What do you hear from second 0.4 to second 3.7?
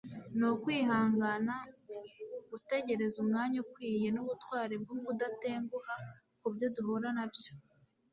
ukwihangana gutegereza umwanya